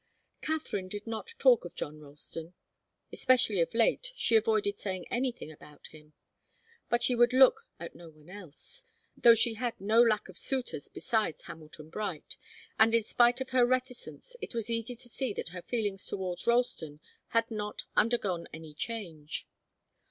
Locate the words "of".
1.63-1.75, 3.61-3.75, 10.27-10.39, 13.41-13.49